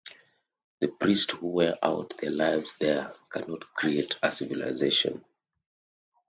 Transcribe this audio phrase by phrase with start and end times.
[0.79, 5.23] The priests who wear out their lives there cannot create a civilization.